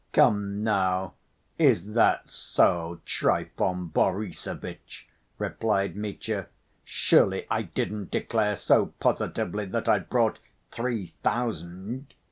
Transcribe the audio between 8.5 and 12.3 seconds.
so positively that I'd brought three thousand?"